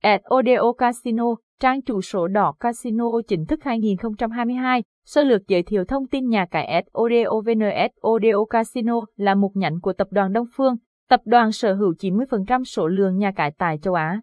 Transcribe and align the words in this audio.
at 0.00 0.20
Odeo 0.34 0.72
Casino, 0.72 1.24
trang 1.60 1.82
chủ 1.82 2.00
sổ 2.00 2.28
đỏ 2.28 2.54
Casino 2.60 3.04
chính 3.28 3.46
thức 3.46 3.62
2022, 3.62 4.82
sơ 5.06 5.24
lược 5.24 5.48
giới 5.48 5.62
thiệu 5.62 5.84
thông 5.84 6.06
tin 6.06 6.28
nhà 6.28 6.46
cái 6.50 6.84
s 6.86 6.98
Odeo 6.98 7.40
VNS 7.40 8.06
Odeo 8.08 8.44
Casino 8.44 9.00
là 9.16 9.34
một 9.34 9.50
nhánh 9.54 9.80
của 9.80 9.92
tập 9.92 10.08
đoàn 10.10 10.32
Đông 10.32 10.46
Phương, 10.56 10.76
tập 11.08 11.20
đoàn 11.24 11.52
sở 11.52 11.74
hữu 11.74 11.92
90% 11.92 12.64
số 12.64 12.86
lượng 12.86 13.18
nhà 13.18 13.32
cái 13.36 13.52
tại 13.58 13.78
châu 13.82 13.94
Á. 13.94 14.20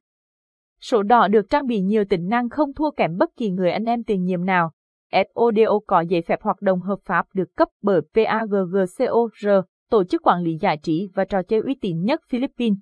Sổ 0.81 1.03
đỏ 1.03 1.27
được 1.27 1.49
trang 1.49 1.67
bị 1.67 1.81
nhiều 1.81 2.05
tính 2.05 2.27
năng 2.27 2.49
không 2.49 2.73
thua 2.73 2.91
kém 2.91 3.17
bất 3.17 3.29
kỳ 3.37 3.49
người 3.49 3.71
anh 3.71 3.85
em 3.85 4.03
tiền 4.03 4.23
nhiệm 4.23 4.45
nào. 4.45 4.71
SODO 5.11 5.79
có 5.87 6.01
giấy 6.01 6.21
phép 6.21 6.41
hoạt 6.41 6.61
động 6.61 6.81
hợp 6.81 6.99
pháp 7.05 7.25
được 7.33 7.55
cấp 7.55 7.67
bởi 7.81 8.01
PAGGCOR, 8.15 9.47
tổ 9.89 10.03
chức 10.03 10.21
quản 10.21 10.41
lý 10.41 10.57
giải 10.61 10.77
trí 10.83 11.09
và 11.15 11.25
trò 11.25 11.43
chơi 11.43 11.59
uy 11.59 11.75
tín 11.81 12.03
nhất 12.03 12.21
Philippines. 12.29 12.77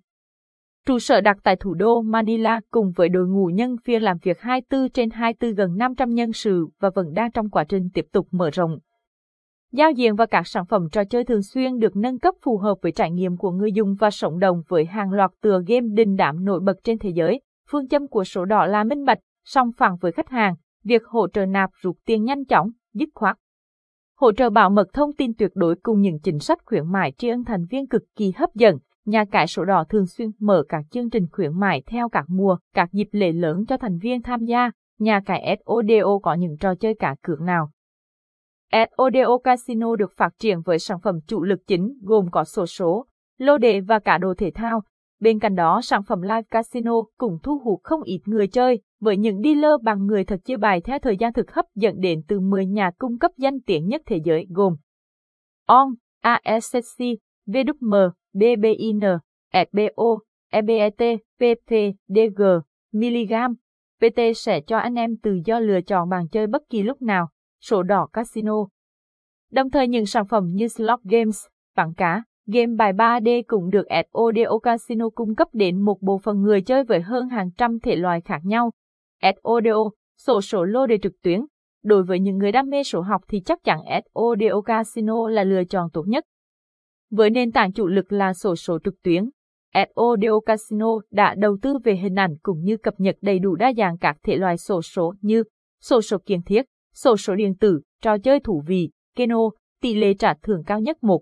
Trụ 0.88 1.00
sở 1.00 1.22
đặt 1.22 1.38
tại 1.44 1.56
thủ 1.56 1.74
đô 1.74 2.02
Manila 2.02 2.60
cùng 2.72 2.92
với 2.96 3.10
đội 3.10 3.28
ngũ 3.28 3.46
nhân 3.46 3.76
viên 3.86 4.04
làm 4.04 4.18
việc 4.22 4.40
24 4.40 4.90
trên 4.90 5.10
24 5.10 5.56
gần 5.56 5.78
500 5.78 6.10
nhân 6.10 6.34
sự 6.34 6.68
và 6.80 6.90
vẫn 6.96 7.14
đang 7.14 7.32
trong 7.32 7.50
quá 7.50 7.64
trình 7.64 7.90
tiếp 7.94 8.06
tục 8.12 8.28
mở 8.32 8.50
rộng. 8.50 8.80
Giao 9.72 9.92
diện 9.92 10.16
và 10.16 10.26
các 10.26 10.48
sản 10.48 10.66
phẩm 10.66 10.88
trò 10.92 11.04
chơi 11.04 11.24
thường 11.24 11.42
xuyên 11.42 11.80
được 11.80 11.96
nâng 11.96 12.20
cấp 12.20 12.36
phù 12.42 12.58
hợp 12.58 12.76
với 12.82 12.92
trải 12.92 13.12
nghiệm 13.12 13.38
của 13.38 13.52
người 13.52 13.72
dùng 13.72 13.96
và 14.00 14.12
sống 14.12 14.40
đồng 14.40 14.62
với 14.68 14.86
hàng 14.86 15.12
loạt 15.12 15.32
tựa 15.42 15.62
game 15.68 15.88
đình 15.94 16.16
đám 16.16 16.46
nổi 16.46 16.60
bật 16.60 16.76
trên 16.84 16.98
thế 16.98 17.10
giới. 17.10 17.42
Phương 17.70 17.88
châm 17.88 18.08
của 18.08 18.24
sổ 18.24 18.46
đỏ 18.46 18.66
là 18.66 18.84
minh 18.84 19.06
bạch, 19.06 19.20
song 19.46 19.72
phẳng 19.78 19.98
với 20.02 20.12
khách 20.12 20.30
hàng, 20.30 20.56
việc 20.84 21.06
hỗ 21.06 21.28
trợ 21.28 21.46
nạp 21.46 21.70
rút 21.82 21.98
tiền 22.06 22.24
nhanh 22.24 22.46
chóng, 22.46 22.72
dứt 22.94 23.10
khoát. 23.14 23.38
Hỗ 24.18 24.32
trợ 24.32 24.50
bảo 24.50 24.70
mật 24.70 24.88
thông 24.94 25.14
tin 25.14 25.34
tuyệt 25.34 25.52
đối 25.56 25.76
cùng 25.76 26.02
những 26.02 26.20
chính 26.20 26.40
sách 26.40 26.60
khuyến 26.66 26.92
mại 26.92 27.12
tri 27.12 27.28
ân 27.28 27.44
thành 27.44 27.66
viên 27.70 27.88
cực 27.88 28.04
kỳ 28.16 28.32
hấp 28.36 28.56
dẫn, 28.56 28.78
nhà 29.06 29.26
cái 29.32 29.48
sổ 29.48 29.66
đỏ 29.66 29.84
thường 29.90 30.06
xuyên 30.06 30.32
mở 30.40 30.64
các 30.70 30.86
chương 30.92 31.10
trình 31.10 31.28
khuyến 31.32 31.60
mại 31.60 31.84
theo 31.86 32.10
các 32.10 32.26
mùa, 32.28 32.58
các 32.74 32.90
dịp 32.92 33.08
lễ 33.12 33.32
lớn 33.32 33.66
cho 33.68 33.78
thành 33.78 33.98
viên 33.98 34.22
tham 34.22 34.46
gia. 34.46 34.72
Nhà 35.00 35.22
cái 35.26 35.58
SODO 35.66 36.20
có 36.24 36.34
những 36.34 36.58
trò 36.58 36.76
chơi 36.76 36.96
cả 37.00 37.16
cược 37.22 37.42
nào? 37.42 37.70
SODO 38.72 39.38
Casino 39.44 39.96
được 39.96 40.12
phát 40.18 40.30
triển 40.40 40.62
với 40.62 40.80
sản 40.80 41.00
phẩm 41.04 41.20
chủ 41.28 41.44
lực 41.44 41.60
chính 41.68 41.98
gồm 42.02 42.32
có 42.32 42.44
sổ 42.44 42.66
số, 42.66 43.06
lô 43.38 43.58
đề 43.58 43.82
và 43.82 44.00
cả 44.00 44.18
đồ 44.18 44.34
thể 44.38 44.52
thao. 44.52 44.84
Bên 45.20 45.40
cạnh 45.40 45.56
đó, 45.56 45.82
sản 45.84 46.04
phẩm 46.04 46.22
Live 46.22 46.42
Casino 46.52 46.94
cũng 47.18 47.38
thu 47.44 47.60
hút 47.60 47.80
không 47.84 48.04
ít 48.04 48.22
người 48.26 48.48
chơi, 48.48 48.82
với 49.02 49.18
những 49.18 49.42
dealer 49.44 49.82
bằng 49.84 50.06
người 50.06 50.24
thật 50.24 50.40
chia 50.46 50.58
bài 50.58 50.82
theo 50.82 51.00
thời 51.00 51.18
gian 51.18 51.34
thực 51.34 51.52
hấp 51.52 51.66
dẫn 51.76 52.00
đến 52.00 52.22
từ 52.28 52.40
10 52.40 52.66
nhà 52.66 52.92
cung 52.98 53.20
cấp 53.20 53.32
danh 53.38 53.62
tiếng 53.62 53.88
nhất 53.88 54.02
thế 54.06 54.20
giới 54.24 54.48
gồm 54.50 54.76
ON, 55.68 55.94
ASCC, 56.22 57.04
VWM, 57.48 58.12
BBIN, 58.34 59.00
FBO, 59.54 60.20
EBET, 60.52 61.20
PP, 61.38 61.72
DG, 62.08 62.42
PT 64.00 64.20
sẽ 64.36 64.62
cho 64.62 64.78
anh 64.78 64.96
em 64.96 65.18
tự 65.18 65.40
do 65.46 65.60
lựa 65.60 65.82
chọn 65.82 66.10
bàn 66.10 66.28
chơi 66.32 66.48
bất 66.48 66.62
kỳ 66.70 66.84
lúc 66.84 67.02
nào, 67.02 67.30
sổ 67.62 67.84
đỏ 67.84 68.08
casino. 68.14 68.68
Đồng 69.52 69.70
thời 69.70 69.88
những 69.88 70.06
sản 70.06 70.28
phẩm 70.28 70.48
như 70.54 70.68
slot 70.68 71.00
games, 71.04 71.46
bảng 71.76 71.94
cá, 71.94 72.24
game 72.48 72.76
bài 72.78 72.94
3D 72.94 73.44
cũng 73.48 73.70
được 73.70 73.86
SODO 74.14 74.60
Casino 74.64 75.10
cung 75.10 75.36
cấp 75.36 75.48
đến 75.54 75.82
một 75.82 76.02
bộ 76.02 76.18
phận 76.18 76.42
người 76.42 76.62
chơi 76.62 76.84
với 76.84 77.02
hơn 77.02 77.30
hàng 77.30 77.52
trăm 77.58 77.80
thể 77.80 77.96
loại 77.96 78.22
khác 78.22 78.40
nhau. 78.44 78.72
SODO, 79.22 79.90
sổ 80.18 80.42
sổ 80.42 80.64
lô 80.64 80.88
đề 80.88 80.98
trực 80.98 81.14
tuyến. 81.24 81.46
Đối 81.84 82.04
với 82.04 82.20
những 82.20 82.38
người 82.38 82.52
đam 82.52 82.70
mê 82.70 82.84
sổ 82.84 83.02
học 83.02 83.22
thì 83.28 83.42
chắc 83.46 83.64
chắn 83.64 83.80
SODO 84.14 84.62
Casino 84.62 85.30
là 85.30 85.44
lựa 85.44 85.64
chọn 85.64 85.90
tốt 85.94 86.04
nhất. 86.08 86.26
Với 87.12 87.30
nền 87.30 87.52
tảng 87.52 87.74
chủ 87.74 87.88
lực 87.88 88.12
là 88.12 88.34
sổ 88.34 88.56
số 88.56 88.80
trực 88.84 89.02
tuyến, 89.04 89.30
SODO 89.74 90.40
Casino 90.46 90.88
đã 91.12 91.36
đầu 91.38 91.58
tư 91.62 91.78
về 91.84 91.96
hình 91.96 92.16
ảnh 92.16 92.36
cũng 92.44 92.64
như 92.64 92.78
cập 92.78 92.94
nhật 92.98 93.16
đầy 93.22 93.40
đủ 93.40 93.56
đa 93.56 93.74
dạng 93.78 93.98
các 93.98 94.18
thể 94.24 94.36
loại 94.36 94.58
sổ 94.58 94.82
số 94.82 95.14
như 95.22 95.44
sổ 95.82 96.02
số 96.02 96.18
kiến 96.26 96.42
thiết, 96.42 96.66
sổ 96.94 97.18
số 97.18 97.36
điện 97.36 97.56
tử, 97.60 97.82
trò 98.02 98.18
chơi 98.18 98.40
thủ 98.40 98.64
vị, 98.68 98.90
keno, 99.16 99.40
tỷ 99.82 99.96
lệ 99.96 100.14
trả 100.14 100.34
thưởng 100.34 100.64
cao 100.66 100.80
nhất 100.80 100.98
1. 101.04 101.22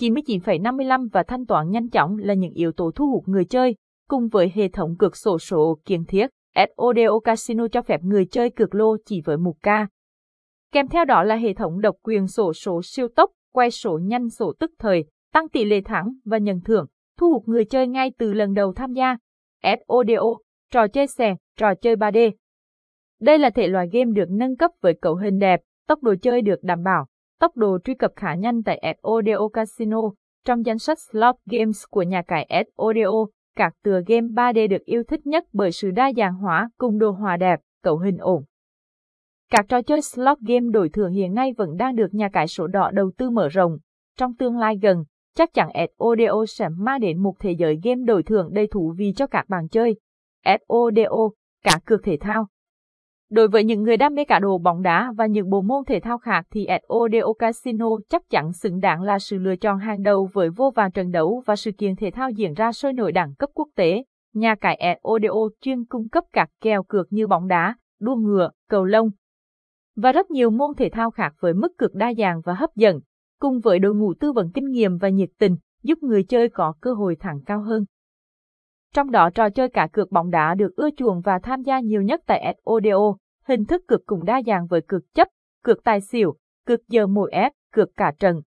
99,55 0.00 1.08
và 1.12 1.22
thanh 1.22 1.46
toán 1.46 1.70
nhanh 1.70 1.90
chóng 1.90 2.16
là 2.18 2.34
những 2.34 2.52
yếu 2.52 2.72
tố 2.72 2.90
thu 2.94 3.10
hút 3.10 3.28
người 3.28 3.44
chơi, 3.44 3.76
cùng 4.08 4.28
với 4.28 4.52
hệ 4.54 4.68
thống 4.68 4.96
cược 4.96 5.16
sổ 5.16 5.38
số 5.38 5.78
kiến 5.84 6.04
thiết, 6.04 6.30
SODO 6.56 7.18
Casino 7.24 7.68
cho 7.68 7.82
phép 7.82 8.00
người 8.02 8.26
chơi 8.26 8.50
cược 8.50 8.74
lô 8.74 8.96
chỉ 9.06 9.20
với 9.24 9.36
một 9.36 9.54
ca. 9.62 9.88
Kèm 10.72 10.88
theo 10.88 11.04
đó 11.04 11.22
là 11.22 11.36
hệ 11.36 11.54
thống 11.54 11.80
độc 11.80 11.96
quyền 12.02 12.26
sổ 12.26 12.52
số 12.52 12.80
siêu 12.84 13.08
tốc, 13.16 13.30
quay 13.52 13.70
sổ 13.70 13.98
nhanh 14.02 14.28
sổ 14.28 14.52
tức 14.58 14.70
thời, 14.78 15.04
tăng 15.32 15.48
tỷ 15.48 15.64
lệ 15.64 15.80
thắng 15.80 16.12
và 16.24 16.38
nhận 16.38 16.60
thưởng, 16.60 16.86
thu 17.18 17.32
hút 17.32 17.48
người 17.48 17.64
chơi 17.64 17.88
ngay 17.88 18.12
từ 18.18 18.32
lần 18.32 18.54
đầu 18.54 18.72
tham 18.72 18.92
gia. 18.92 19.16
SODO, 19.62 20.38
trò 20.72 20.88
chơi 20.88 21.06
xè, 21.06 21.34
trò 21.56 21.74
chơi 21.74 21.96
3D. 21.96 22.32
Đây 23.20 23.38
là 23.38 23.50
thể 23.50 23.68
loại 23.68 23.88
game 23.92 24.10
được 24.12 24.30
nâng 24.30 24.56
cấp 24.56 24.70
với 24.80 24.94
cấu 24.94 25.14
hình 25.16 25.38
đẹp, 25.38 25.60
tốc 25.86 26.02
độ 26.02 26.14
chơi 26.22 26.42
được 26.42 26.62
đảm 26.62 26.82
bảo, 26.82 27.06
tốc 27.40 27.56
độ 27.56 27.78
truy 27.84 27.94
cập 27.94 28.12
khá 28.16 28.34
nhanh 28.34 28.62
tại 28.62 28.96
SODO 29.02 29.48
Casino. 29.52 30.00
Trong 30.44 30.66
danh 30.66 30.78
sách 30.78 30.98
slot 30.98 31.34
games 31.46 31.82
của 31.90 32.02
nhà 32.02 32.22
cái 32.22 32.64
SODO, 32.76 33.26
các 33.56 33.72
tựa 33.84 34.00
game 34.06 34.26
3D 34.26 34.68
được 34.68 34.84
yêu 34.84 35.02
thích 35.08 35.26
nhất 35.26 35.44
bởi 35.52 35.72
sự 35.72 35.90
đa 35.90 36.12
dạng 36.16 36.34
hóa 36.34 36.70
cùng 36.78 36.98
đồ 36.98 37.10
họa 37.10 37.36
đẹp, 37.36 37.60
cấu 37.82 37.98
hình 37.98 38.16
ổn. 38.18 38.44
Các 39.50 39.68
trò 39.68 39.82
chơi 39.82 40.02
slot 40.02 40.38
game 40.40 40.66
đổi 40.72 40.88
thưởng 40.88 41.12
hiện 41.12 41.34
nay 41.34 41.52
vẫn 41.56 41.76
đang 41.76 41.96
được 41.96 42.14
nhà 42.14 42.28
cái 42.28 42.48
sổ 42.48 42.66
đỏ 42.66 42.90
đầu 42.90 43.10
tư 43.16 43.30
mở 43.30 43.48
rộng. 43.48 43.78
Trong 44.18 44.34
tương 44.34 44.58
lai 44.58 44.78
gần, 44.82 45.04
chắc 45.36 45.54
chắn 45.54 45.68
SODO 45.98 46.46
sẽ 46.48 46.68
mang 46.68 47.00
đến 47.00 47.22
một 47.22 47.34
thế 47.38 47.52
giới 47.52 47.80
game 47.82 48.04
đổi 48.04 48.22
thưởng 48.22 48.48
đầy 48.52 48.66
thú 48.66 48.94
vị 48.96 49.12
cho 49.16 49.26
các 49.26 49.48
bạn 49.48 49.68
chơi. 49.68 49.96
SODO, 50.44 51.30
cả 51.64 51.80
cược 51.84 52.02
thể 52.04 52.16
thao. 52.20 52.46
Đối 53.30 53.48
với 53.48 53.64
những 53.64 53.82
người 53.82 53.96
đam 53.96 54.14
mê 54.14 54.24
cả 54.24 54.38
đồ 54.38 54.58
bóng 54.58 54.82
đá 54.82 55.12
và 55.16 55.26
những 55.26 55.50
bộ 55.50 55.62
môn 55.62 55.84
thể 55.84 56.00
thao 56.00 56.18
khác 56.18 56.46
thì 56.50 56.66
SODO 56.88 57.32
Casino 57.38 57.88
chắc 58.08 58.22
chắn 58.30 58.52
xứng 58.52 58.80
đáng 58.80 59.02
là 59.02 59.18
sự 59.18 59.38
lựa 59.38 59.56
chọn 59.56 59.78
hàng 59.78 60.02
đầu 60.02 60.28
với 60.32 60.50
vô 60.50 60.72
vàn 60.74 60.92
trận 60.92 61.10
đấu 61.10 61.42
và 61.46 61.56
sự 61.56 61.70
kiện 61.78 61.96
thể 61.96 62.10
thao 62.10 62.30
diễn 62.30 62.54
ra 62.54 62.72
sôi 62.72 62.92
nổi 62.92 63.12
đẳng 63.12 63.34
cấp 63.34 63.50
quốc 63.54 63.68
tế. 63.76 64.04
Nhà 64.34 64.54
cái 64.54 64.98
SODO 65.02 65.48
chuyên 65.60 65.84
cung 65.84 66.08
cấp 66.08 66.24
các 66.32 66.50
kèo 66.60 66.82
cược 66.82 67.12
như 67.12 67.26
bóng 67.26 67.48
đá, 67.48 67.76
đua 68.00 68.14
ngựa, 68.14 68.50
cầu 68.68 68.84
lông, 68.84 69.10
và 70.02 70.12
rất 70.12 70.30
nhiều 70.30 70.50
môn 70.50 70.74
thể 70.76 70.88
thao 70.88 71.10
khác 71.10 71.34
với 71.40 71.54
mức 71.54 71.78
cực 71.78 71.94
đa 71.94 72.14
dạng 72.18 72.40
và 72.40 72.54
hấp 72.54 72.76
dẫn, 72.76 73.00
cùng 73.40 73.60
với 73.60 73.78
đội 73.78 73.94
ngũ 73.94 74.14
tư 74.14 74.32
vấn 74.32 74.50
kinh 74.54 74.70
nghiệm 74.70 74.98
và 74.98 75.08
nhiệt 75.08 75.30
tình, 75.38 75.56
giúp 75.82 75.98
người 76.02 76.24
chơi 76.24 76.48
có 76.48 76.74
cơ 76.80 76.92
hội 76.92 77.16
thắng 77.16 77.40
cao 77.46 77.62
hơn. 77.62 77.84
Trong 78.94 79.10
đó 79.10 79.30
trò 79.30 79.50
chơi 79.50 79.68
cả 79.68 79.88
cược 79.92 80.10
bóng 80.10 80.30
đá 80.30 80.54
được 80.54 80.76
ưa 80.76 80.88
chuộng 80.96 81.20
và 81.20 81.38
tham 81.38 81.62
gia 81.62 81.80
nhiều 81.80 82.02
nhất 82.02 82.20
tại 82.26 82.56
SODO, 82.64 83.16
hình 83.44 83.64
thức 83.64 83.82
cược 83.88 84.06
cũng 84.06 84.24
đa 84.24 84.42
dạng 84.46 84.66
với 84.66 84.80
cược 84.80 85.02
chấp, 85.14 85.28
cược 85.64 85.84
tài 85.84 86.00
xỉu, 86.00 86.36
cược 86.66 86.88
giờ 86.88 87.06
mỗi 87.06 87.30
ép, 87.32 87.52
cược 87.72 87.88
cả 87.96 88.12
trận. 88.18 88.42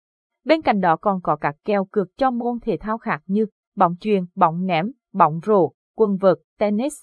Bên 0.44 0.62
cạnh 0.62 0.80
đó 0.80 0.96
còn 0.96 1.20
có 1.20 1.36
các 1.36 1.54
kèo 1.64 1.84
cược 1.84 2.08
cho 2.16 2.30
môn 2.30 2.60
thể 2.62 2.76
thao 2.76 2.98
khác 2.98 3.22
như 3.26 3.46
bóng 3.76 3.96
chuyền, 4.00 4.24
bóng 4.34 4.66
ném, 4.66 4.92
bóng 5.12 5.40
rổ, 5.46 5.72
quần 5.96 6.16
vợt, 6.16 6.38
tennis, 6.58 6.94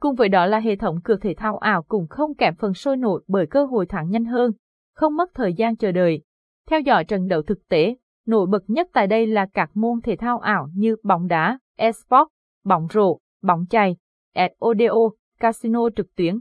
Cùng 0.00 0.14
với 0.14 0.28
đó 0.28 0.46
là 0.46 0.58
hệ 0.58 0.76
thống 0.76 1.00
cược 1.04 1.22
thể 1.22 1.34
thao 1.34 1.58
ảo 1.58 1.82
cũng 1.82 2.06
không 2.10 2.34
kém 2.34 2.54
phần 2.54 2.74
sôi 2.74 2.96
nổi 2.96 3.24
bởi 3.28 3.46
cơ 3.46 3.64
hội 3.64 3.86
thắng 3.86 4.10
nhanh 4.10 4.24
hơn, 4.24 4.52
không 4.94 5.16
mất 5.16 5.30
thời 5.34 5.54
gian 5.54 5.76
chờ 5.76 5.92
đợi. 5.92 6.22
Theo 6.68 6.80
dõi 6.80 7.04
trận 7.04 7.28
đấu 7.28 7.42
thực 7.42 7.68
tế, 7.68 7.96
nổi 8.26 8.46
bật 8.46 8.62
nhất 8.70 8.88
tại 8.92 9.06
đây 9.06 9.26
là 9.26 9.46
các 9.54 9.70
môn 9.74 10.00
thể 10.00 10.16
thao 10.16 10.38
ảo 10.38 10.68
như 10.74 10.96
bóng 11.02 11.26
đá, 11.26 11.58
esports, 11.76 12.30
bóng 12.64 12.86
rổ, 12.94 13.18
bóng 13.42 13.64
chày, 13.70 13.96
SODO, 14.34 15.10
casino 15.40 15.88
trực 15.96 16.14
tuyến. 16.16 16.40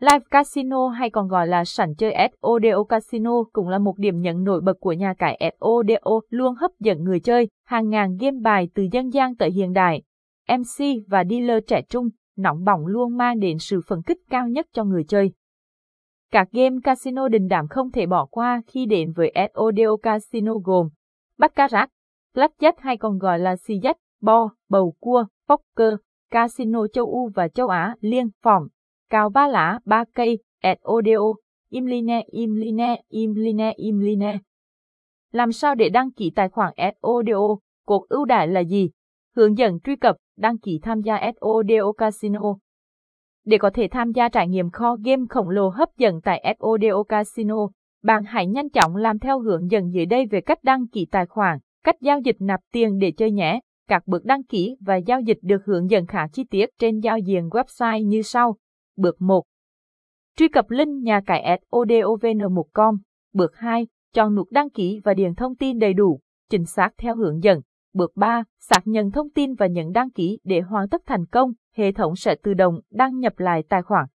Live 0.00 0.24
Casino 0.30 0.88
hay 0.88 1.10
còn 1.10 1.28
gọi 1.28 1.46
là 1.46 1.64
sảnh 1.64 1.94
chơi 1.94 2.14
SODO 2.42 2.84
Casino 2.84 3.32
cũng 3.52 3.68
là 3.68 3.78
một 3.78 3.98
điểm 3.98 4.20
nhấn 4.20 4.44
nổi 4.44 4.60
bật 4.60 4.76
của 4.80 4.92
nhà 4.92 5.14
cái 5.18 5.52
SODO 5.60 6.20
luôn 6.30 6.54
hấp 6.54 6.70
dẫn 6.80 7.04
người 7.04 7.20
chơi, 7.20 7.48
hàng 7.66 7.88
ngàn 7.88 8.16
game 8.16 8.38
bài 8.42 8.68
từ 8.74 8.86
dân 8.92 9.12
gian 9.12 9.36
tới 9.36 9.50
hiện 9.50 9.72
đại. 9.72 10.02
MC 10.58 10.84
và 11.08 11.24
dealer 11.30 11.62
trẻ 11.66 11.82
trung 11.82 12.08
nóng 12.40 12.64
bỏng 12.64 12.86
luôn 12.86 13.16
mang 13.16 13.38
đến 13.38 13.58
sự 13.58 13.80
phấn 13.86 14.02
kích 14.02 14.18
cao 14.30 14.48
nhất 14.48 14.66
cho 14.72 14.84
người 14.84 15.04
chơi. 15.04 15.32
Các 16.32 16.48
game 16.52 16.76
casino 16.84 17.28
đình 17.28 17.48
đám 17.48 17.68
không 17.68 17.90
thể 17.90 18.06
bỏ 18.06 18.26
qua 18.26 18.62
khi 18.66 18.86
đến 18.86 19.12
với 19.12 19.32
SODO 19.54 19.96
Casino 20.02 20.54
gồm 20.64 20.88
Baccarat, 21.38 21.90
Blackjack 22.34 22.72
hay 22.78 22.96
còn 22.96 23.18
gọi 23.18 23.38
là 23.38 23.56
si 23.56 23.74
jack, 23.74 23.94
bo, 24.20 24.50
bầu 24.68 24.94
cua, 25.00 25.24
poker, 25.48 25.94
casino 26.30 26.86
châu 26.86 27.06
Âu 27.06 27.30
và 27.34 27.48
châu 27.48 27.68
Á 27.68 27.94
liên 28.00 28.28
phòng, 28.42 28.66
cào 29.10 29.30
ba 29.30 29.48
lá, 29.48 29.78
ba 29.84 30.04
cây, 30.14 30.38
SODO, 30.62 31.34
Imline, 31.70 32.24
Imline, 32.30 33.02
Imline, 33.08 33.72
Imline. 33.76 34.38
Làm 35.32 35.52
sao 35.52 35.74
để 35.74 35.88
đăng 35.88 36.10
ký 36.12 36.32
tài 36.34 36.48
khoản 36.48 36.74
SODO? 36.76 37.56
Cột 37.86 38.08
ưu 38.08 38.24
đãi 38.24 38.48
là 38.48 38.60
gì? 38.60 38.90
Hướng 39.36 39.58
dẫn 39.58 39.80
truy 39.80 39.96
cập 39.96 40.16
đăng 40.40 40.58
ký 40.58 40.78
tham 40.82 41.00
gia 41.00 41.32
SODO 41.40 41.92
Casino. 41.92 42.56
Để 43.44 43.58
có 43.58 43.70
thể 43.74 43.88
tham 43.90 44.12
gia 44.12 44.28
trải 44.28 44.48
nghiệm 44.48 44.70
kho 44.70 44.96
game 45.04 45.22
khổng 45.30 45.48
lồ 45.48 45.68
hấp 45.68 45.88
dẫn 45.96 46.20
tại 46.20 46.56
SODO 46.60 47.02
Casino, 47.02 47.68
bạn 48.02 48.24
hãy 48.24 48.46
nhanh 48.46 48.70
chóng 48.70 48.96
làm 48.96 49.18
theo 49.18 49.40
hướng 49.40 49.70
dẫn 49.70 49.92
dưới 49.92 50.06
đây 50.06 50.26
về 50.26 50.40
cách 50.40 50.58
đăng 50.64 50.88
ký 50.88 51.06
tài 51.10 51.26
khoản, 51.26 51.58
cách 51.84 51.96
giao 52.00 52.20
dịch 52.20 52.36
nạp 52.38 52.60
tiền 52.72 52.98
để 52.98 53.12
chơi 53.16 53.32
nhé. 53.32 53.60
các 53.88 54.06
bước 54.06 54.24
đăng 54.24 54.44
ký 54.44 54.76
và 54.80 54.96
giao 54.96 55.20
dịch 55.20 55.38
được 55.42 55.64
hướng 55.64 55.90
dẫn 55.90 56.06
khá 56.06 56.26
chi 56.32 56.44
tiết 56.44 56.70
trên 56.78 57.00
giao 57.00 57.18
diện 57.18 57.48
website 57.48 58.02
như 58.02 58.22
sau. 58.22 58.56
Bước 58.96 59.22
1. 59.22 59.44
Truy 60.36 60.48
cập 60.48 60.70
link 60.70 61.04
nhà 61.04 61.20
cái 61.26 61.60
sodovn1com. 61.70 62.98
Bước 63.32 63.56
2. 63.56 63.86
Chọn 64.14 64.34
nút 64.34 64.48
đăng 64.50 64.70
ký 64.70 65.00
và 65.04 65.14
điền 65.14 65.34
thông 65.34 65.56
tin 65.56 65.78
đầy 65.78 65.94
đủ, 65.94 66.20
chính 66.50 66.64
xác 66.64 66.90
theo 66.98 67.16
hướng 67.16 67.42
dẫn. 67.42 67.60
Bước 67.94 68.12
3. 68.16 68.44
Xác 68.58 68.80
nhận 68.84 69.10
thông 69.10 69.30
tin 69.30 69.54
và 69.54 69.66
nhấn 69.66 69.92
đăng 69.92 70.10
ký 70.10 70.38
để 70.44 70.60
hoàn 70.60 70.88
tất 70.88 71.02
thành 71.06 71.26
công, 71.26 71.52
hệ 71.76 71.92
thống 71.92 72.16
sẽ 72.16 72.34
tự 72.42 72.54
động 72.54 72.80
đăng 72.90 73.18
nhập 73.18 73.38
lại 73.38 73.62
tài 73.68 73.82
khoản. 73.82 74.06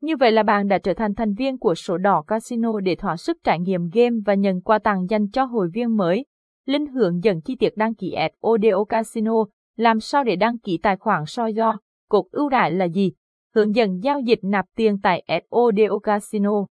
Như 0.00 0.16
vậy 0.16 0.32
là 0.32 0.42
bạn 0.42 0.68
đã 0.68 0.78
trở 0.78 0.94
thành 0.94 1.14
thành 1.14 1.34
viên 1.34 1.58
của 1.58 1.74
sổ 1.74 1.98
đỏ 1.98 2.22
casino 2.26 2.80
để 2.80 2.94
thỏa 2.96 3.16
sức 3.16 3.36
trải 3.44 3.60
nghiệm 3.60 3.88
game 3.92 4.16
và 4.26 4.34
nhận 4.34 4.60
quà 4.60 4.78
tặng 4.78 5.06
dành 5.08 5.30
cho 5.30 5.44
hội 5.44 5.68
viên 5.74 5.96
mới. 5.96 6.24
Linh 6.66 6.86
hướng 6.86 7.24
dẫn 7.24 7.40
chi 7.40 7.56
tiết 7.56 7.76
đăng 7.76 7.94
ký 7.94 8.12
at 8.12 8.32
Odeo 8.46 8.84
Casino, 8.84 9.34
làm 9.76 10.00
sao 10.00 10.24
để 10.24 10.36
đăng 10.36 10.58
ký 10.58 10.78
tài 10.82 10.96
khoản 10.96 11.26
soi 11.26 11.54
do, 11.54 11.78
cột 12.08 12.24
ưu 12.30 12.48
đãi 12.48 12.70
là 12.70 12.84
gì, 12.84 13.12
hướng 13.54 13.74
dẫn 13.74 14.00
giao 14.02 14.20
dịch 14.20 14.38
nạp 14.42 14.64
tiền 14.76 14.98
tại 15.02 15.20
at 15.26 15.42
Odeo 15.56 15.98
Casino. 15.98 16.66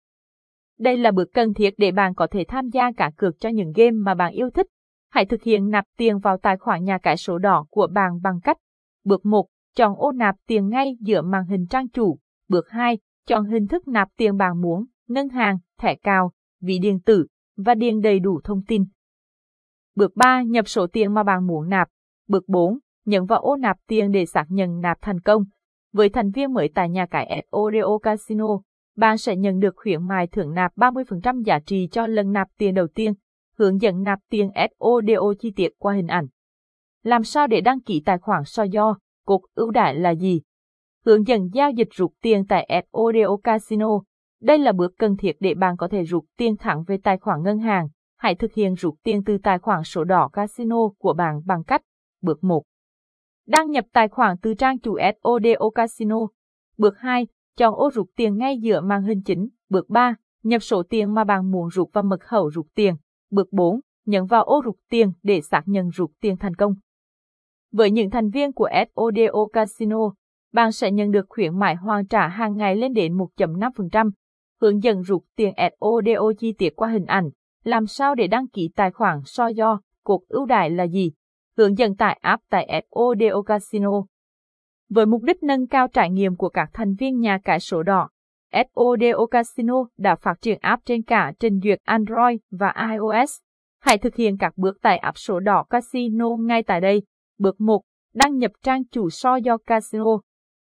Đây 0.79 0.97
là 0.97 1.11
bước 1.11 1.29
cần 1.33 1.53
thiết 1.53 1.73
để 1.77 1.91
bạn 1.91 2.15
có 2.15 2.27
thể 2.31 2.43
tham 2.47 2.69
gia 2.69 2.91
cả 2.97 3.11
cược 3.17 3.39
cho 3.39 3.49
những 3.49 3.71
game 3.75 3.91
mà 3.91 4.13
bạn 4.13 4.33
yêu 4.33 4.49
thích. 4.49 4.67
Hãy 5.15 5.25
thực 5.25 5.43
hiện 5.43 5.69
nạp 5.69 5.85
tiền 5.97 6.19
vào 6.19 6.37
tài 6.37 6.57
khoản 6.57 6.83
nhà 6.83 6.97
cái 6.97 7.17
sổ 7.17 7.37
đỏ 7.37 7.65
của 7.69 7.87
bạn 7.87 8.21
bằng 8.21 8.39
cách 8.43 8.57
Bước 9.03 9.25
1. 9.25 9.47
Chọn 9.75 9.95
ô 9.97 10.11
nạp 10.11 10.35
tiền 10.47 10.69
ngay 10.69 10.97
giữa 10.99 11.21
màn 11.21 11.45
hình 11.45 11.67
trang 11.67 11.89
chủ. 11.89 12.17
Bước 12.47 12.69
2. 12.69 12.97
Chọn 13.27 13.45
hình 13.45 13.67
thức 13.67 13.87
nạp 13.87 14.07
tiền 14.17 14.37
bạn 14.37 14.61
muốn, 14.61 14.85
ngân 15.07 15.29
hàng, 15.29 15.57
thẻ 15.79 15.95
cào, 15.95 16.31
ví 16.61 16.79
điện 16.79 16.99
tử 16.99 17.27
và 17.57 17.75
điền 17.75 18.01
đầy 18.01 18.19
đủ 18.19 18.41
thông 18.43 18.61
tin. 18.67 18.85
Bước 19.95 20.15
3. 20.15 20.41
Nhập 20.41 20.67
số 20.67 20.87
tiền 20.87 21.13
mà 21.13 21.23
bạn 21.23 21.47
muốn 21.47 21.69
nạp. 21.69 21.87
Bước 22.27 22.49
4. 22.49 22.79
Nhấn 23.05 23.25
vào 23.25 23.39
ô 23.39 23.55
nạp 23.55 23.77
tiền 23.87 24.11
để 24.11 24.25
xác 24.25 24.45
nhận 24.49 24.79
nạp 24.81 24.97
thành 25.01 25.19
công. 25.19 25.43
Với 25.93 26.09
thành 26.09 26.31
viên 26.31 26.53
mới 26.53 26.69
tại 26.75 26.89
nhà 26.89 27.05
cái 27.05 27.45
Oreo 27.57 27.99
Casino, 28.03 28.47
bạn 28.97 29.17
sẽ 29.17 29.35
nhận 29.35 29.59
được 29.59 29.73
khuyến 29.77 30.07
mại 30.07 30.27
thưởng 30.27 30.53
nạp 30.53 30.77
30% 30.77 31.43
giá 31.43 31.59
trị 31.59 31.87
cho 31.91 32.07
lần 32.07 32.31
nạp 32.31 32.47
tiền 32.57 32.73
đầu 32.73 32.87
tiên, 32.87 33.13
hướng 33.57 33.81
dẫn 33.81 34.03
nạp 34.03 34.19
tiền 34.29 34.49
SODO 34.55 35.33
chi 35.39 35.51
tiết 35.55 35.69
qua 35.77 35.93
hình 35.93 36.07
ảnh. 36.07 36.27
Làm 37.03 37.23
sao 37.23 37.47
để 37.47 37.61
đăng 37.61 37.81
ký 37.81 38.01
tài 38.05 38.17
khoản 38.17 38.43
so 38.45 38.63
do, 38.63 38.97
cột 39.25 39.41
ưu 39.55 39.71
đãi 39.71 39.95
là 39.95 40.09
gì? 40.09 40.41
Hướng 41.05 41.27
dẫn 41.27 41.49
giao 41.53 41.71
dịch 41.71 41.89
rút 41.91 42.11
tiền 42.21 42.45
tại 42.47 42.83
SODO 42.91 43.37
Casino. 43.43 43.89
Đây 44.41 44.57
là 44.57 44.71
bước 44.71 44.93
cần 44.97 45.17
thiết 45.17 45.31
để 45.39 45.53
bạn 45.53 45.77
có 45.77 45.87
thể 45.87 46.03
rút 46.03 46.25
tiền 46.37 46.57
thẳng 46.57 46.83
về 46.87 46.97
tài 47.03 47.17
khoản 47.17 47.43
ngân 47.43 47.59
hàng. 47.59 47.87
Hãy 48.17 48.35
thực 48.35 48.53
hiện 48.53 48.73
rút 48.73 48.95
tiền 49.03 49.23
từ 49.23 49.37
tài 49.43 49.59
khoản 49.59 49.83
sổ 49.83 50.03
đỏ 50.03 50.29
casino 50.33 50.77
của 50.97 51.13
bạn 51.13 51.41
bằng 51.45 51.63
cách 51.63 51.81
Bước 52.21 52.43
1. 52.43 52.63
Đăng 53.47 53.71
nhập 53.71 53.85
tài 53.93 54.07
khoản 54.07 54.37
từ 54.41 54.53
trang 54.53 54.79
chủ 54.79 54.97
SODO 55.23 55.69
Casino. 55.75 56.19
Bước 56.77 56.97
2. 56.97 57.27
Chọn 57.57 57.75
ô 57.75 57.89
rút 57.93 58.07
tiền 58.15 58.37
ngay 58.37 58.57
giữa 58.61 58.81
màn 58.81 59.03
hình 59.03 59.21
chính. 59.25 59.49
Bước 59.69 59.89
3. 59.89 60.15
Nhập 60.43 60.63
số 60.63 60.83
tiền 60.89 61.13
mà 61.13 61.23
bạn 61.23 61.51
muốn 61.51 61.69
rút 61.69 61.89
và 61.93 62.01
mật 62.01 62.21
khẩu 62.21 62.49
rút 62.49 62.67
tiền. 62.75 62.95
Bước 63.35 63.53
4. 63.53 63.79
Nhấn 64.05 64.25
vào 64.25 64.43
ô 64.43 64.61
rút 64.65 64.75
tiền 64.89 65.11
để 65.23 65.41
xác 65.41 65.61
nhận 65.65 65.89
rút 65.89 66.11
tiền 66.21 66.37
thành 66.37 66.55
công. 66.55 66.73
Với 67.71 67.91
những 67.91 68.09
thành 68.09 68.29
viên 68.29 68.53
của 68.53 68.69
SODO 68.95 69.45
Casino, 69.53 70.13
bạn 70.53 70.71
sẽ 70.71 70.91
nhận 70.91 71.11
được 71.11 71.25
khuyến 71.29 71.59
mại 71.59 71.75
hoàn 71.75 72.07
trả 72.07 72.27
hàng 72.27 72.57
ngày 72.57 72.75
lên 72.75 72.93
đến 72.93 73.17
1.5%. 73.17 74.11
Hướng 74.61 74.83
dẫn 74.83 75.01
rút 75.01 75.23
tiền 75.35 75.53
SODO 75.57 76.31
chi 76.37 76.53
tiết 76.57 76.75
qua 76.75 76.89
hình 76.89 77.05
ảnh. 77.05 77.29
Làm 77.63 77.85
sao 77.87 78.15
để 78.15 78.27
đăng 78.27 78.47
ký 78.47 78.69
tài 78.75 78.91
khoản 78.91 79.19
so 79.25 79.47
do, 79.47 79.81
cuộc 80.03 80.27
ưu 80.27 80.45
đãi 80.45 80.69
là 80.69 80.83
gì? 80.83 81.11
Hướng 81.57 81.77
dẫn 81.77 81.95
tải 81.95 82.19
app 82.21 82.43
tại 82.49 82.85
SODO 82.91 83.41
Casino. 83.41 83.91
Với 84.89 85.05
mục 85.05 85.23
đích 85.23 85.43
nâng 85.43 85.67
cao 85.67 85.87
trải 85.87 86.09
nghiệm 86.09 86.35
của 86.35 86.49
các 86.49 86.69
thành 86.73 86.95
viên 86.95 87.19
nhà 87.19 87.39
cái 87.43 87.59
sổ 87.59 87.83
đỏ, 87.83 88.09
SODO 88.51 89.25
Casino 89.31 89.75
đã 89.97 90.15
phát 90.15 90.41
triển 90.41 90.59
app 90.61 90.85
trên 90.85 91.01
cả 91.01 91.33
trình 91.39 91.59
duyệt 91.63 91.79
Android 91.83 92.39
và 92.51 92.73
iOS. 92.91 93.39
Hãy 93.79 93.97
thực 93.97 94.15
hiện 94.15 94.37
các 94.37 94.57
bước 94.57 94.81
tải 94.81 94.97
app 94.97 95.17
sổ 95.17 95.39
đỏ 95.39 95.63
Casino 95.69 96.29
ngay 96.39 96.63
tại 96.63 96.81
đây. 96.81 97.03
Bước 97.37 97.61
1. 97.61 97.81
Đăng 98.13 98.37
nhập 98.37 98.51
trang 98.63 98.85
chủ 98.85 99.09
so 99.09 99.35
do 99.35 99.57
Casino. 99.57 100.19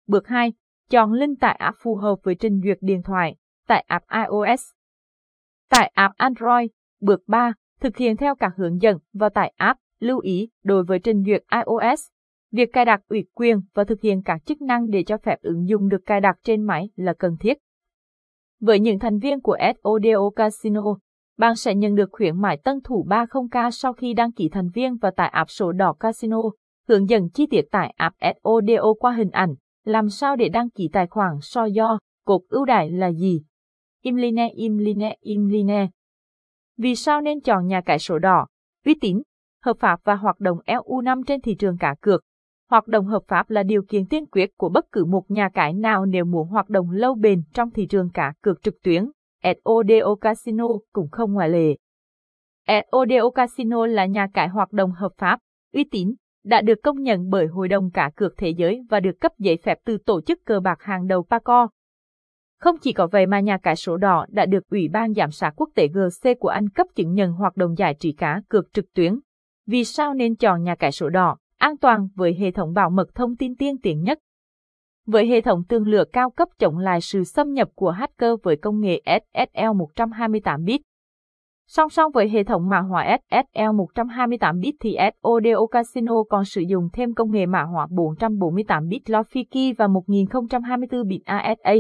Bước 0.08 0.28
2. 0.28 0.54
Chọn 0.90 1.14
link 1.14 1.40
tải 1.40 1.56
app 1.56 1.78
phù 1.82 1.96
hợp 1.96 2.16
với 2.24 2.36
trình 2.36 2.62
duyệt 2.64 2.78
điện 2.82 3.02
thoại, 3.04 3.36
tại 3.68 3.86
app 3.88 4.06
iOS. 4.10 4.62
Tải 5.70 5.92
app 5.94 6.16
Android. 6.18 6.70
Bước 7.02 7.22
3. 7.28 7.54
Thực 7.80 7.98
hiện 7.98 8.18
theo 8.18 8.36
các 8.36 8.54
hướng 8.58 8.82
dẫn 8.82 8.98
và 9.14 9.30
tải 9.30 9.54
app. 9.58 9.80
Lưu 10.00 10.20
ý, 10.20 10.50
đối 10.64 10.84
với 10.84 11.00
trình 11.00 11.24
duyệt 11.24 11.44
iOS, 11.52 12.08
việc 12.52 12.70
cài 12.74 12.86
đặt 12.86 13.02
ủy 13.08 13.26
quyền 13.34 13.62
và 13.74 13.84
thực 13.84 14.02
hiện 14.02 14.22
các 14.26 14.46
chức 14.46 14.62
năng 14.62 14.90
để 14.90 15.04
cho 15.04 15.18
phép 15.18 15.42
ứng 15.42 15.68
dụng 15.68 15.90
được 15.90 16.02
cài 16.06 16.22
đặt 16.22 16.38
trên 16.44 16.62
máy 16.62 16.90
là 16.96 17.14
cần 17.14 17.38
thiết. 17.40 17.58
Với 18.66 18.80
những 18.80 19.00
thành 19.00 19.20
viên 19.20 19.42
của 19.42 19.58
SODO 19.84 20.30
Casino, 20.36 20.82
bạn 21.38 21.56
sẽ 21.56 21.76
nhận 21.76 21.96
được 21.96 22.10
khuyến 22.12 22.42
mãi 22.42 22.58
tân 22.64 22.82
thủ 22.84 23.06
30K 23.10 23.70
sau 23.70 23.94
khi 23.94 24.14
đăng 24.14 24.32
ký 24.32 24.50
thành 24.50 24.70
viên 24.74 24.98
và 24.98 25.12
tải 25.12 25.30
app 25.30 25.50
sổ 25.50 25.72
đỏ 25.72 25.94
Casino, 26.00 26.42
hướng 26.88 27.10
dẫn 27.10 27.30
chi 27.30 27.48
tiết 27.50 27.62
tải 27.72 27.94
app 27.98 28.16
SODO 28.22 28.94
qua 29.00 29.12
hình 29.12 29.30
ảnh, 29.30 29.56
làm 29.86 30.10
sao 30.10 30.36
để 30.36 30.50
đăng 30.50 30.70
ký 30.70 30.90
tài 30.94 31.08
khoản 31.08 31.38
so 31.42 31.66
do, 31.66 32.00
cột 32.26 32.42
ưu 32.50 32.66
đãi 32.66 32.92
là 32.92 33.12
gì. 33.12 33.42
Imline 34.02 34.50
Imline 34.50 35.18
Imline 35.20 35.90
Vì 36.78 36.96
sao 36.96 37.22
nên 37.22 37.42
chọn 37.42 37.68
nhà 37.68 37.82
cái 37.82 38.00
sổ 38.00 38.20
đỏ? 38.20 38.48
Uy 38.86 38.96
tín, 39.02 39.22
hợp 39.64 39.78
pháp 39.80 40.00
và 40.04 40.16
hoạt 40.16 40.40
động 40.40 40.58
EU5 40.66 41.24
trên 41.24 41.42
thị 41.42 41.56
trường 41.56 41.78
cá 41.78 41.96
cược. 42.02 42.22
Hoạt 42.74 42.88
động 42.88 43.06
hợp 43.06 43.24
pháp 43.28 43.50
là 43.50 43.64
điều 43.64 43.84
kiện 43.84 44.06
tiên 44.06 44.26
quyết 44.26 44.58
của 44.58 44.70
bất 44.70 44.86
cứ 44.92 45.06
một 45.06 45.32
nhà 45.32 45.50
cái 45.50 45.74
nào 45.74 46.06
nếu 46.06 46.26
muốn 46.26 46.48
hoạt 46.48 46.70
động 46.70 46.92
lâu 46.92 47.16
bền 47.16 47.42
trong 47.54 47.72
thị 47.72 47.86
trường 47.86 48.10
cá 48.10 48.34
cược 48.42 48.64
trực 48.64 48.84
tuyến. 48.84 49.12
SODO 49.44 50.16
Casino 50.22 50.68
cũng 50.94 51.10
không 51.10 51.34
ngoại 51.34 51.50
lệ. 51.50 51.76
SODO 52.68 53.30
Casino 53.30 53.86
là 53.86 54.06
nhà 54.06 54.28
cái 54.34 54.48
hoạt 54.48 54.72
động 54.72 54.92
hợp 54.92 55.12
pháp, 55.18 55.40
uy 55.74 55.84
tín, 55.84 56.14
đã 56.46 56.62
được 56.62 56.80
công 56.84 57.02
nhận 57.02 57.30
bởi 57.30 57.48
Hội 57.48 57.68
đồng 57.68 57.92
Cá 57.92 58.10
cược 58.10 58.34
Thế 58.38 58.50
giới 58.50 58.86
và 58.90 59.00
được 59.00 59.20
cấp 59.22 59.32
giấy 59.40 59.58
phép 59.64 59.78
từ 59.86 59.98
tổ 59.98 60.22
chức 60.22 60.40
cờ 60.46 60.60
bạc 60.60 60.82
hàng 60.82 61.08
đầu 61.08 61.24
PACO. 61.30 61.68
Không 62.60 62.76
chỉ 62.82 62.94
có 62.94 63.08
vậy 63.08 63.26
mà 63.26 63.40
nhà 63.40 63.58
cái 63.58 63.76
sổ 63.76 63.98
đỏ 63.98 64.26
đã 64.30 64.46
được 64.46 64.70
Ủy 64.70 64.88
ban 64.88 65.14
Giám 65.14 65.32
sát 65.32 65.54
Quốc 65.56 65.70
tế 65.76 65.88
GC 65.88 66.30
của 66.40 66.50
Anh 66.50 66.70
cấp 66.70 66.88
chứng 66.96 67.14
nhận 67.14 67.32
hoạt 67.32 67.58
động 67.58 67.78
giải 67.78 67.96
trí 68.00 68.12
cá 68.12 68.42
cược 68.50 68.74
trực 68.74 68.94
tuyến. 68.94 69.20
Vì 69.68 69.84
sao 69.84 70.14
nên 70.14 70.36
chọn 70.36 70.64
nhà 70.64 70.76
cái 70.76 70.92
sổ 70.92 71.10
đỏ? 71.10 71.38
An 71.64 71.78
toàn 71.78 72.08
với 72.16 72.36
hệ 72.40 72.52
thống 72.52 72.74
bảo 72.74 72.90
mật 72.90 73.16
thông 73.16 73.36
tin 73.36 73.56
tiên 73.56 73.78
tiến 73.84 74.04
nhất. 74.04 74.20
Với 75.08 75.28
hệ 75.28 75.42
thống 75.42 75.64
tương 75.70 75.88
lửa 75.88 76.04
cao 76.14 76.30
cấp 76.30 76.48
chống 76.60 76.78
lại 76.78 77.02
sự 77.02 77.24
xâm 77.24 77.54
nhập 77.54 77.70
của 77.76 77.92
hacker 77.92 78.32
với 78.44 78.56
công 78.56 78.80
nghệ 78.80 79.02
SSL 79.06 79.74
128 79.76 80.64
bit. 80.64 80.82
Song 81.68 81.90
song 81.90 82.12
với 82.12 82.30
hệ 82.30 82.44
thống 82.44 82.70
mã 82.70 82.80
hóa 82.80 83.18
SSL 83.30 83.76
128 83.76 84.60
bit 84.60 84.76
thì 84.80 84.98
SODO 85.24 85.66
Casino 85.72 86.24
còn 86.30 86.46
sử 86.46 86.62
dụng 86.62 86.90
thêm 86.94 87.14
công 87.14 87.32
nghệ 87.32 87.46
mã 87.46 87.64
hóa 87.64 87.88
448 87.90 88.88
bit 88.88 89.02
Lofiki 89.06 89.74
và 89.78 89.88
1024 89.88 91.08
bit 91.08 91.22
ASA. 91.26 91.74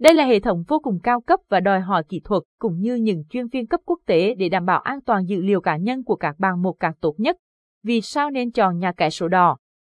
Đây 0.00 0.14
là 0.14 0.24
hệ 0.24 0.40
thống 0.40 0.62
vô 0.68 0.78
cùng 0.78 0.98
cao 1.02 1.20
cấp 1.20 1.40
và 1.48 1.60
đòi 1.60 1.80
hỏi 1.80 2.04
kỹ 2.08 2.20
thuật, 2.24 2.42
cũng 2.58 2.80
như 2.80 2.94
những 2.94 3.24
chuyên 3.30 3.46
viên 3.48 3.66
cấp 3.66 3.80
quốc 3.86 3.98
tế 4.06 4.34
để 4.34 4.48
đảm 4.48 4.66
bảo 4.66 4.80
an 4.80 5.00
toàn 5.00 5.28
dữ 5.28 5.42
liệu 5.42 5.60
cá 5.60 5.76
nhân 5.76 6.04
của 6.04 6.16
các 6.16 6.38
bạn 6.38 6.62
một 6.62 6.72
cách 6.80 6.94
tốt 7.00 7.14
nhất. 7.18 7.36
Vì 7.82 8.00
sao 8.00 8.30
nên 8.30 8.50
chọn 8.50 8.78
nhà 8.78 8.92
cái 8.92 9.10
sổ 9.10 9.28
đỏ? 9.28 9.56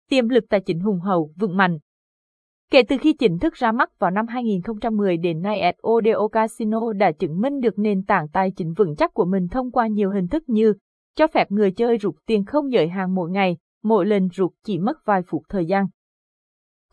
Tiềm 0.09 0.29
lực 0.29 0.43
tài 0.49 0.59
chính 0.59 0.79
hùng 0.79 0.99
hậu, 0.99 1.31
vững 1.35 1.57
mạnh. 1.57 1.77
Kể 2.71 2.83
từ 2.83 2.97
khi 2.97 3.13
chính 3.13 3.39
thức 3.39 3.53
ra 3.53 3.71
mắt 3.71 3.99
vào 3.99 4.11
năm 4.11 4.27
2010 4.27 5.17
đến 5.17 5.41
nay 5.41 5.75
SODO 5.83 6.27
Casino 6.27 6.93
đã 6.93 7.11
chứng 7.11 7.41
minh 7.41 7.59
được 7.59 7.79
nền 7.79 8.03
tảng 8.03 8.27
tài 8.27 8.51
chính 8.51 8.73
vững 8.73 8.95
chắc 8.95 9.13
của 9.13 9.25
mình 9.25 9.47
thông 9.47 9.71
qua 9.71 9.87
nhiều 9.87 10.11
hình 10.11 10.27
thức 10.27 10.43
như 10.47 10.73
cho 11.15 11.27
phép 11.27 11.51
người 11.51 11.71
chơi 11.71 11.97
rút 11.97 12.15
tiền 12.25 12.45
không 12.45 12.71
giới 12.71 12.87
hạn 12.87 13.15
mỗi 13.15 13.31
ngày, 13.31 13.57
mỗi 13.83 14.05
lần 14.05 14.27
rút 14.27 14.53
chỉ 14.63 14.79
mất 14.79 15.05
vài 15.05 15.21
phút 15.21 15.43
thời 15.49 15.65
gian 15.65 15.85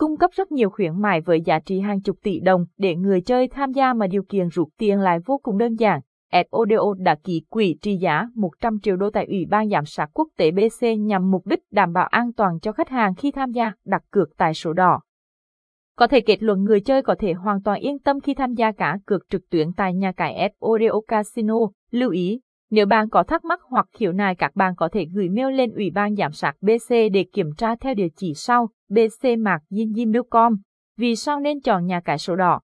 cung 0.03 0.17
cấp 0.17 0.31
rất 0.35 0.53
nhiều 0.53 0.71
khuyến 0.71 1.01
mại 1.03 1.21
với 1.21 1.41
giá 1.41 1.59
trị 1.59 1.81
hàng 1.81 2.01
chục 2.01 2.17
tỷ 2.23 2.41
đồng 2.41 2.65
để 2.79 2.97
người 2.97 3.21
chơi 3.21 3.49
tham 3.49 3.73
gia 3.73 3.93
mà 3.93 4.07
điều 4.07 4.23
kiện 4.23 4.49
rút 4.49 4.69
tiền 4.79 5.01
lại 5.01 5.19
vô 5.27 5.41
cùng 5.43 5.59
đơn 5.59 5.75
giản. 5.75 6.01
FODO 6.33 6.93
đã 6.93 7.15
ký 7.25 7.43
quỹ 7.49 7.77
trị 7.83 7.97
giá 7.97 8.27
100 8.35 8.81
triệu 8.81 8.97
đô 8.97 9.11
tại 9.11 9.27
Ủy 9.27 9.47
ban 9.51 9.69
Giám 9.69 9.85
sát 9.85 10.11
Quốc 10.12 10.29
tế 10.37 10.51
BC 10.51 10.87
nhằm 10.99 11.31
mục 11.31 11.47
đích 11.47 11.61
đảm 11.71 11.93
bảo 11.93 12.07
an 12.07 12.33
toàn 12.33 12.61
cho 12.61 12.73
khách 12.73 12.89
hàng 12.89 13.15
khi 13.15 13.31
tham 13.31 13.53
gia 13.53 13.73
đặt 13.85 14.03
cược 14.11 14.37
tại 14.37 14.55
sổ 14.55 14.73
đỏ. 14.73 15.01
Có 15.97 16.07
thể 16.07 16.21
kết 16.21 16.43
luận 16.43 16.65
người 16.65 16.81
chơi 16.81 17.03
có 17.03 17.15
thể 17.19 17.33
hoàn 17.33 17.62
toàn 17.62 17.81
yên 17.81 17.99
tâm 17.99 18.21
khi 18.21 18.35
tham 18.35 18.55
gia 18.55 18.73
cá 18.73 18.99
cược 19.07 19.29
trực 19.29 19.51
tuyến 19.51 19.73
tại 19.73 19.95
nhà 19.95 20.12
cái 20.12 20.51
FODO 20.61 21.01
Casino. 21.01 21.59
Lưu 21.91 22.11
ý, 22.11 22.41
nếu 22.71 22.87
bạn 22.87 23.09
có 23.09 23.23
thắc 23.23 23.45
mắc 23.45 23.61
hoặc 23.62 23.87
khiếu 23.93 24.12
nại 24.12 24.35
các 24.35 24.57
bạn 24.57 24.75
có 24.77 24.89
thể 24.93 25.07
gửi 25.12 25.29
mail 25.29 25.55
lên 25.55 25.75
Ủy 25.75 25.91
ban 25.91 26.17
Giám 26.17 26.33
sát 26.33 26.55
BC 26.61 26.91
để 27.12 27.25
kiểm 27.33 27.51
tra 27.57 27.77
theo 27.77 27.95
địa 27.95 28.09
chỉ 28.17 28.35
sau 28.35 28.69
bcmạc.com. 28.89 30.57
Vì 30.97 31.17
sao 31.17 31.41
nên 31.41 31.61
chọn 31.61 31.87
nhà 31.87 32.01
cái 32.01 32.19
sổ 32.19 32.37
đỏ? 32.37 32.61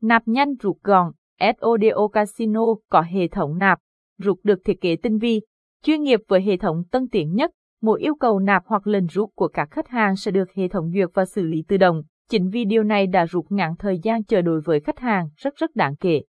Nạp 0.00 0.28
nhanh 0.28 0.54
rút 0.54 0.78
gọn, 0.82 1.12
SODO 1.40 2.08
Casino 2.12 2.64
có 2.90 3.00
hệ 3.00 3.28
thống 3.28 3.58
nạp, 3.58 3.78
rút 4.18 4.40
được 4.42 4.58
thiết 4.64 4.80
kế 4.80 4.96
tinh 4.96 5.18
vi, 5.18 5.40
chuyên 5.82 6.02
nghiệp 6.02 6.20
với 6.28 6.42
hệ 6.42 6.56
thống 6.56 6.82
tân 6.90 7.08
tiến 7.08 7.34
nhất, 7.34 7.50
mỗi 7.82 8.00
yêu 8.00 8.14
cầu 8.14 8.38
nạp 8.38 8.62
hoặc 8.66 8.86
lần 8.86 9.06
rút 9.06 9.30
của 9.34 9.48
các 9.48 9.70
khách 9.70 9.88
hàng 9.88 10.16
sẽ 10.16 10.30
được 10.30 10.52
hệ 10.54 10.68
thống 10.68 10.90
duyệt 10.94 11.08
và 11.14 11.24
xử 11.24 11.42
lý 11.42 11.64
tự 11.68 11.76
động. 11.76 12.02
Chính 12.30 12.50
vì 12.50 12.64
điều 12.64 12.82
này 12.82 13.06
đã 13.06 13.24
rút 13.24 13.46
ngắn 13.48 13.74
thời 13.78 13.98
gian 13.98 14.24
chờ 14.24 14.42
đợi 14.42 14.60
với 14.64 14.80
khách 14.80 14.98
hàng 14.98 15.28
rất 15.36 15.56
rất 15.56 15.76
đáng 15.76 15.96
kể. 15.96 16.22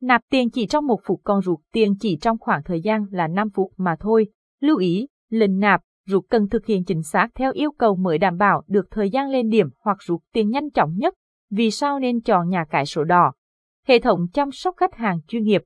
Nạp 0.00 0.22
tiền 0.30 0.50
chỉ 0.50 0.66
trong 0.66 0.86
một 0.86 1.00
phút 1.04 1.20
còn 1.24 1.40
rút 1.40 1.60
tiền 1.72 1.94
chỉ 2.00 2.16
trong 2.16 2.38
khoảng 2.38 2.62
thời 2.62 2.80
gian 2.80 3.06
là 3.10 3.28
5 3.28 3.50
phút 3.50 3.72
mà 3.76 3.96
thôi. 4.00 4.26
Lưu 4.60 4.78
ý, 4.78 5.06
lần 5.30 5.58
nạp, 5.58 5.80
rút 6.06 6.24
cần 6.30 6.48
thực 6.48 6.66
hiện 6.66 6.84
chính 6.84 7.02
xác 7.02 7.28
theo 7.34 7.52
yêu 7.52 7.70
cầu 7.78 7.96
mới 7.96 8.18
đảm 8.18 8.36
bảo 8.36 8.62
được 8.66 8.86
thời 8.90 9.10
gian 9.10 9.30
lên 9.30 9.48
điểm 9.48 9.68
hoặc 9.80 9.98
rút 10.00 10.22
tiền 10.32 10.50
nhanh 10.50 10.70
chóng 10.70 10.96
nhất. 10.96 11.14
Vì 11.50 11.70
sao 11.70 11.98
nên 11.98 12.20
chọn 12.20 12.48
nhà 12.48 12.64
cái 12.70 12.86
sổ 12.86 13.04
đỏ? 13.04 13.32
Hệ 13.88 13.98
thống 13.98 14.26
chăm 14.32 14.52
sóc 14.52 14.74
khách 14.76 14.94
hàng 14.94 15.18
chuyên 15.28 15.42
nghiệp. 15.42 15.62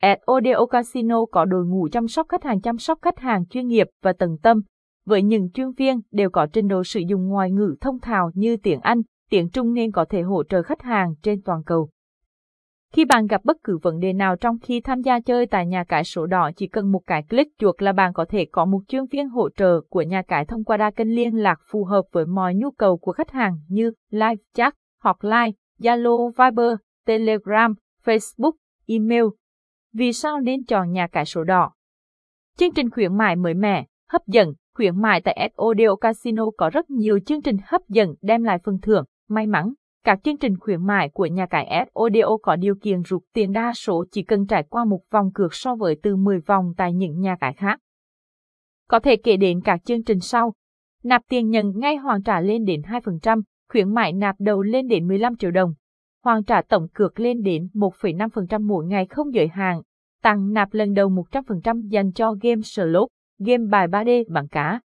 At 0.00 0.18
Odeo 0.32 0.66
Casino 0.66 1.24
có 1.24 1.44
đội 1.44 1.66
ngũ 1.66 1.88
chăm 1.92 2.08
sóc 2.08 2.26
khách 2.28 2.44
hàng 2.44 2.60
chăm 2.60 2.78
sóc 2.78 2.98
khách 3.02 3.18
hàng 3.18 3.46
chuyên 3.46 3.66
nghiệp 3.66 3.86
và 4.02 4.12
tận 4.12 4.36
tâm, 4.42 4.62
với 5.06 5.22
những 5.22 5.50
chuyên 5.50 5.70
viên 5.72 6.00
đều 6.10 6.30
có 6.30 6.46
trình 6.52 6.68
độ 6.68 6.84
sử 6.84 7.00
dụng 7.08 7.28
ngoại 7.28 7.50
ngữ 7.50 7.76
thông 7.80 8.00
thạo 8.00 8.30
như 8.34 8.56
tiếng 8.56 8.80
Anh, 8.80 9.02
tiếng 9.30 9.48
Trung 9.48 9.74
nên 9.74 9.92
có 9.92 10.04
thể 10.04 10.22
hỗ 10.22 10.44
trợ 10.44 10.62
khách 10.62 10.82
hàng 10.82 11.14
trên 11.22 11.42
toàn 11.42 11.62
cầu. 11.66 11.88
Khi 12.92 13.04
bạn 13.04 13.26
gặp 13.26 13.44
bất 13.44 13.56
cứ 13.64 13.78
vấn 13.82 13.98
đề 13.98 14.12
nào 14.12 14.36
trong 14.36 14.58
khi 14.58 14.80
tham 14.80 15.00
gia 15.00 15.20
chơi 15.20 15.46
tại 15.46 15.66
nhà 15.66 15.84
cái 15.84 16.04
sổ 16.04 16.26
đỏ 16.26 16.50
chỉ 16.56 16.66
cần 16.66 16.92
một 16.92 17.00
cái 17.06 17.22
click 17.22 17.58
chuột 17.58 17.82
là 17.82 17.92
bạn 17.92 18.12
có 18.12 18.24
thể 18.28 18.46
có 18.52 18.64
một 18.64 18.80
chuyên 18.88 19.06
viên 19.06 19.28
hỗ 19.28 19.48
trợ 19.50 19.80
của 19.90 20.02
nhà 20.02 20.22
cái 20.22 20.44
thông 20.44 20.64
qua 20.64 20.76
đa 20.76 20.90
kênh 20.90 21.14
liên 21.14 21.34
lạc 21.34 21.60
phù 21.70 21.84
hợp 21.84 22.02
với 22.12 22.26
mọi 22.26 22.54
nhu 22.54 22.70
cầu 22.70 22.96
của 22.96 23.12
khách 23.12 23.30
hàng 23.30 23.58
như 23.68 23.92
live 24.10 24.42
chat, 24.54 24.74
hotline, 25.02 25.50
Zalo, 25.80 26.30
Viber, 26.30 26.78
Telegram, 27.06 27.74
Facebook, 28.04 28.52
email. 28.86 29.24
Vì 29.92 30.12
sao 30.12 30.40
nên 30.40 30.64
chọn 30.64 30.92
nhà 30.92 31.06
cái 31.06 31.24
sổ 31.24 31.44
đỏ? 31.44 31.72
Chương 32.58 32.72
trình 32.74 32.90
khuyến 32.90 33.16
mại 33.16 33.36
mới 33.36 33.54
mẻ, 33.54 33.86
hấp 34.08 34.26
dẫn, 34.26 34.52
khuyến 34.74 35.02
mại 35.02 35.20
tại 35.20 35.50
SODO 35.56 35.96
Casino 35.96 36.44
có 36.56 36.70
rất 36.70 36.90
nhiều 36.90 37.18
chương 37.26 37.42
trình 37.42 37.56
hấp 37.66 37.80
dẫn 37.88 38.14
đem 38.22 38.42
lại 38.42 38.58
phần 38.64 38.78
thưởng, 38.82 39.04
may 39.28 39.46
mắn. 39.46 39.72
Các 40.04 40.18
chương 40.24 40.36
trình 40.36 40.58
khuyến 40.58 40.86
mại 40.86 41.08
của 41.08 41.26
nhà 41.26 41.46
cái 41.46 41.88
SODO 41.94 42.36
có 42.42 42.56
điều 42.56 42.74
kiện 42.82 43.02
rút 43.02 43.22
tiền 43.32 43.52
đa 43.52 43.72
số 43.72 44.04
chỉ 44.10 44.22
cần 44.22 44.46
trải 44.46 44.62
qua 44.62 44.84
một 44.84 45.00
vòng 45.10 45.30
cược 45.34 45.54
so 45.54 45.74
với 45.74 45.96
từ 46.02 46.16
10 46.16 46.40
vòng 46.40 46.72
tại 46.76 46.92
những 46.92 47.20
nhà 47.20 47.36
cái 47.40 47.54
khác. 47.54 47.80
Có 48.88 48.98
thể 48.98 49.16
kể 49.16 49.36
đến 49.36 49.60
các 49.64 49.84
chương 49.84 50.04
trình 50.04 50.20
sau. 50.20 50.54
Nạp 51.02 51.22
tiền 51.28 51.50
nhận 51.50 51.78
ngay 51.78 51.96
hoàn 51.96 52.22
trả 52.22 52.40
lên 52.40 52.64
đến 52.64 52.82
2%, 52.82 53.42
khuyến 53.68 53.94
mại 53.94 54.12
nạp 54.12 54.36
đầu 54.38 54.62
lên 54.62 54.88
đến 54.88 55.08
15 55.08 55.36
triệu 55.36 55.50
đồng. 55.50 55.74
Hoàn 56.26 56.44
trả 56.44 56.62
tổng 56.62 56.88
cược 56.88 57.20
lên 57.20 57.42
đến 57.42 57.68
1,5% 57.74 58.66
mỗi 58.66 58.86
ngày 58.86 59.06
không 59.06 59.34
giới 59.34 59.48
hạn. 59.48 59.82
Tăng 60.22 60.52
nạp 60.52 60.74
lần 60.74 60.94
đầu 60.94 61.08
100% 61.08 61.88
dành 61.88 62.12
cho 62.12 62.34
game 62.42 62.62
slot, 62.62 63.08
game 63.38 63.64
bài 63.70 63.88
3D 63.88 64.24
bằng 64.28 64.48
cá. 64.48 64.80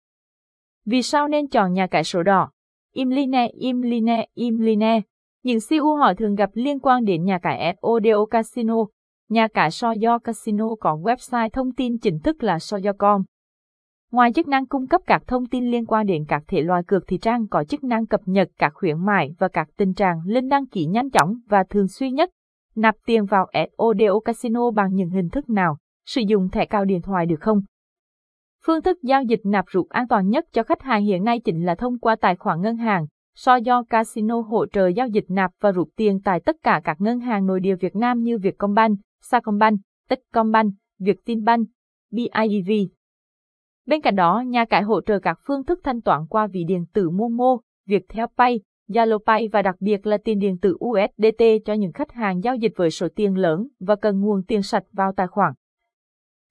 Vì 0.86 1.02
sao 1.02 1.28
nên 1.28 1.48
chọn 1.48 1.74
nhà 1.74 1.88
cái 1.88 2.04
sổ 2.04 2.24
đỏ? 2.24 2.52
Im 2.94 3.10
Imline, 3.10 3.52
Imline. 3.54 4.28
im. 4.34 5.02
Những 5.44 5.60
siêu 5.60 5.96
hỏi 5.96 6.16
thường 6.16 6.36
gặp 6.36 6.50
liên 6.54 6.80
quan 6.80 7.06
đến 7.06 7.24
nhà 7.24 7.40
cái 7.40 7.76
SODO 7.82 8.26
Casino. 8.26 8.76
Nhà 9.30 9.48
cái 9.48 9.72
Soyo 9.72 10.20
Casino 10.20 10.76
có 10.80 10.96
website 10.96 11.50
thông 11.50 11.74
tin 11.74 11.98
chính 11.98 12.20
thức 12.20 12.44
là 12.44 12.60
soyo.com. 12.60 13.24
Ngoài 14.12 14.34
chức 14.34 14.48
năng 14.48 14.65
cung 14.65 14.88
cấp 14.88 15.01
các 15.06 15.24
thông 15.27 15.46
tin 15.46 15.72
liên 15.72 15.86
quan 15.86 16.06
đến 16.06 16.25
các 16.27 16.44
thể 16.48 16.62
loại 16.62 16.84
cược 16.88 17.03
thì 17.08 17.18
trang 17.18 17.48
có 17.48 17.63
chức 17.63 17.84
năng 17.84 18.06
cập 18.06 18.22
nhật 18.25 18.50
các 18.58 18.72
khuyến 18.75 19.06
mại 19.06 19.36
và 19.39 19.48
các 19.48 19.68
tình 19.77 19.94
trạng 19.94 20.22
lên 20.25 20.50
đăng 20.50 20.65
ký 20.65 20.86
nhanh 20.86 21.10
chóng 21.10 21.36
và 21.50 21.63
thường 21.70 21.88
xuyên 21.88 22.13
nhất. 22.13 22.30
Nạp 22.75 22.96
tiền 23.06 23.25
vào 23.25 23.48
SODO 23.53 24.20
Casino 24.25 24.72
bằng 24.72 24.96
những 24.96 25.10
hình 25.10 25.30
thức 25.30 25.50
nào? 25.50 25.77
Sử 26.06 26.22
dụng 26.27 26.50
thẻ 26.50 26.65
cao 26.65 26.86
điện 26.86 27.01
thoại 27.01 27.25
được 27.25 27.39
không? 27.39 27.62
Phương 28.65 28.82
thức 28.82 28.98
giao 29.03 29.24
dịch 29.24 29.39
nạp 29.44 29.65
rút 29.68 29.89
an 29.89 30.08
toàn 30.08 30.30
nhất 30.30 30.46
cho 30.53 30.63
khách 30.63 30.82
hàng 30.82 31.03
hiện 31.03 31.24
nay 31.24 31.39
chính 31.39 31.65
là 31.65 31.75
thông 31.75 32.00
qua 32.00 32.15
tài 32.15 32.36
khoản 32.36 32.62
ngân 32.62 32.77
hàng. 32.77 33.06
So 33.36 33.56
do 33.56 33.84
Casino 33.84 34.41
hỗ 34.41 34.65
trợ 34.65 34.88
giao 34.88 35.08
dịch 35.08 35.25
nạp 35.30 35.51
và 35.62 35.72
rút 35.72 35.89
tiền 35.96 36.20
tại 36.24 36.39
tất 36.39 36.56
cả 36.63 36.82
các 36.84 37.01
ngân 37.01 37.20
hàng 37.20 37.46
nội 37.46 37.60
địa 37.60 37.75
Việt 37.75 37.96
Nam 37.96 38.20
như 38.24 38.38
Vietcombank, 38.38 39.00
Sacombank, 39.22 39.80
Techcombank, 40.10 40.74
Vietinbank, 41.00 41.68
BIDV. 42.12 42.72
Bên 43.86 44.02
cạnh 44.02 44.16
đó, 44.16 44.44
nhà 44.48 44.66
cái 44.66 44.82
hỗ 44.82 45.02
trợ 45.02 45.20
các 45.20 45.40
phương 45.48 45.64
thức 45.64 45.80
thanh 45.84 46.02
toán 46.02 46.26
qua 46.30 46.48
ví 46.48 46.64
điện 46.64 46.86
tử 46.94 47.10
Momo, 47.10 47.58
Viettel 47.88 48.26
Pay, 48.38 48.60
Zalo 48.90 49.18
Pay 49.26 49.48
và 49.48 49.62
đặc 49.62 49.76
biệt 49.80 50.08
là 50.08 50.18
tiền 50.24 50.40
điện 50.40 50.58
tử 50.58 50.78
USDT 50.86 51.44
cho 51.66 51.74
những 51.74 51.94
khách 51.94 52.12
hàng 52.12 52.44
giao 52.44 52.56
dịch 52.56 52.74
với 52.76 52.92
số 52.92 53.08
tiền 53.16 53.38
lớn 53.38 53.68
và 53.80 53.96
cần 53.96 54.22
nguồn 54.22 54.44
tiền 54.44 54.62
sạch 54.62 54.84
vào 54.92 55.14
tài 55.14 55.28
khoản. 55.28 55.54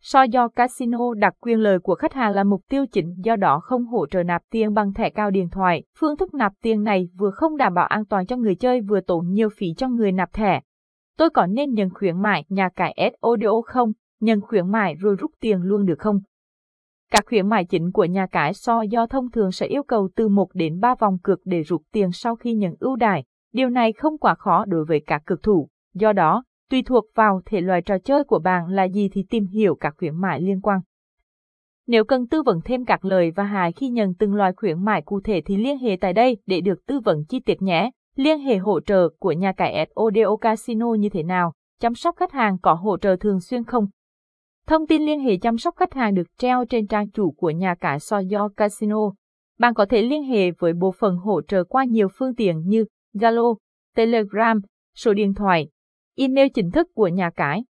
So 0.03 0.23
do 0.23 0.49
casino 0.49 1.15
đặt 1.15 1.35
quyền 1.41 1.59
lợi 1.59 1.79
của 1.79 1.95
khách 1.95 2.13
hàng 2.13 2.33
là 2.33 2.45
mục 2.45 2.63
tiêu 2.69 2.87
chính 2.87 3.15
do 3.25 3.37
đó 3.37 3.61
không 3.61 3.87
hỗ 3.87 4.07
trợ 4.07 4.23
nạp 4.23 4.43
tiền 4.51 4.75
bằng 4.75 4.95
thẻ 4.95 5.11
cao 5.11 5.31
điện 5.31 5.49
thoại. 5.49 5.83
Phương 5.99 6.17
thức 6.17 6.35
nạp 6.35 6.53
tiền 6.63 6.83
này 6.83 7.09
vừa 7.19 7.31
không 7.31 7.57
đảm 7.57 7.75
bảo 7.75 7.87
an 7.87 8.05
toàn 8.05 8.27
cho 8.27 8.37
người 8.37 8.55
chơi 8.55 8.81
vừa 8.81 9.01
tốn 9.01 9.33
nhiều 9.33 9.49
phí 9.57 9.67
cho 9.77 9.89
người 9.89 10.13
nạp 10.13 10.33
thẻ. 10.33 10.61
Tôi 11.19 11.31
có 11.31 11.47
nên 11.47 11.75
nhận 11.75 11.91
khuyến 11.91 12.23
mại 12.23 12.45
nhà 12.49 12.69
cái 12.77 13.13
SODO 13.23 13.61
không? 13.67 13.93
Nhận 14.21 14.41
khuyến 14.41 14.71
mại 14.71 14.95
rồi 14.95 15.17
rút 15.17 15.31
tiền 15.41 15.61
luôn 15.63 15.87
được 15.87 15.99
không? 15.99 16.21
Các 17.11 17.25
khuyến 17.27 17.49
mại 17.49 17.65
chính 17.65 17.93
của 17.93 18.05
nhà 18.05 18.27
cái 18.27 18.55
so 18.55 18.83
do 18.83 19.07
thông 19.07 19.31
thường 19.31 19.53
sẽ 19.53 19.67
yêu 19.67 19.83
cầu 19.83 20.09
từ 20.17 20.29
1 20.29 20.49
đến 20.55 20.81
3 20.81 20.95
vòng 20.95 21.19
cược 21.23 21.41
để 21.45 21.63
rút 21.63 21.83
tiền 21.93 22.13
sau 22.13 22.37
khi 22.37 22.55
nhận 22.55 22.75
ưu 22.81 22.97
đãi. 22.97 23.25
Điều 23.53 23.71
này 23.71 23.93
không 23.93 24.19
quá 24.19 24.35
khó 24.35 24.65
đối 24.65 24.85
với 24.85 25.01
các 25.07 25.23
cực 25.27 25.43
thủ. 25.43 25.69
Do 25.95 26.13
đó, 26.13 26.45
tùy 26.71 26.83
thuộc 26.83 27.05
vào 27.15 27.43
thể 27.47 27.61
loại 27.61 27.83
trò 27.83 27.99
chơi 27.99 28.25
của 28.25 28.39
bạn 28.39 28.69
là 28.69 28.85
gì 28.85 29.09
thì 29.13 29.25
tìm 29.31 29.47
hiểu 29.47 29.75
các 29.75 29.95
khuyến 29.99 30.21
mại 30.21 30.41
liên 30.41 30.61
quan. 30.61 30.81
Nếu 31.87 32.05
cần 32.05 32.27
tư 32.27 32.43
vấn 32.43 32.61
thêm 32.65 32.85
các 32.85 33.05
lời 33.05 33.33
và 33.37 33.45
hài 33.45 33.73
khi 33.73 33.89
nhận 33.89 34.15
từng 34.15 34.35
loại 34.35 34.53
khuyến 34.57 34.85
mại 34.85 35.03
cụ 35.03 35.21
thể 35.21 35.41
thì 35.41 35.57
liên 35.57 35.79
hệ 35.79 35.97
tại 36.01 36.13
đây 36.13 36.37
để 36.47 36.61
được 36.61 36.87
tư 36.87 37.01
vấn 37.01 37.25
chi 37.29 37.41
tiết 37.41 37.63
nhé. 37.63 37.91
Liên 38.17 38.39
hệ 38.39 38.57
hỗ 38.57 38.81
trợ 38.81 39.09
của 39.19 39.33
nhà 39.33 39.53
cái 39.53 39.89
SODO 39.97 40.37
Casino 40.37 40.95
như 40.95 41.09
thế 41.09 41.23
nào? 41.23 41.53
Chăm 41.81 41.95
sóc 41.95 42.17
khách 42.17 42.33
hàng 42.33 42.59
có 42.59 42.75
hỗ 42.75 42.97
trợ 42.97 43.17
thường 43.17 43.41
xuyên 43.41 43.65
không? 43.65 43.87
Thông 44.71 44.87
tin 44.87 45.03
liên 45.03 45.21
hệ 45.21 45.37
chăm 45.37 45.59
sóc 45.59 45.75
khách 45.77 45.95
hàng 45.95 46.15
được 46.15 46.39
treo 46.39 46.65
trên 46.65 46.87
trang 46.87 47.11
chủ 47.11 47.31
của 47.31 47.51
nhà 47.51 47.75
cái 47.81 48.01
Soyo 48.01 48.49
Casino. 48.57 49.13
Bạn 49.59 49.75
có 49.75 49.87
thể 49.87 50.03
liên 50.03 50.23
hệ 50.23 50.51
với 50.51 50.73
bộ 50.73 50.93
phận 50.99 51.17
hỗ 51.17 51.43
trợ 51.43 51.65
qua 51.65 51.85
nhiều 51.85 52.09
phương 52.19 52.35
tiện 52.35 52.61
như 52.67 52.85
Zalo, 53.15 53.57
Telegram, 53.97 54.61
số 54.97 55.15
điện 55.15 55.35
thoại, 55.35 55.69
email 56.17 56.49
chính 56.55 56.71
thức 56.71 56.87
của 56.95 57.09
nhà 57.09 57.31
cái. 57.37 57.65